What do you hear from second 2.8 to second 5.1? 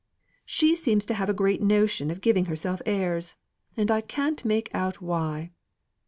airs; and I can't make out